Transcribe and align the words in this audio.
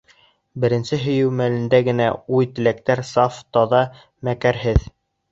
Беренсе 0.61 0.97
һөйөү 1.01 1.33
мәлендә 1.41 1.79
генә 1.87 2.07
уй-теләктәр 2.37 3.01
саф, 3.09 3.37
таҙа, 3.59 3.83
мәкерһеҙ. 4.29 4.89